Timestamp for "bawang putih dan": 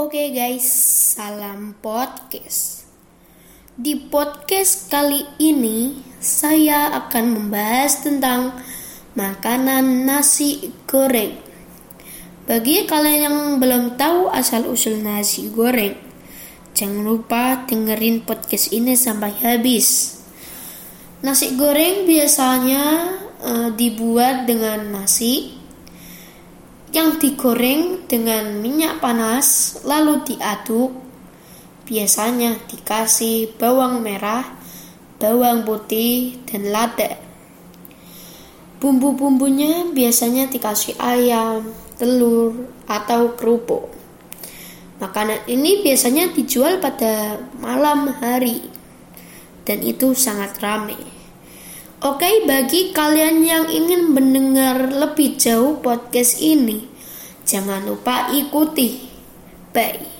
35.18-36.70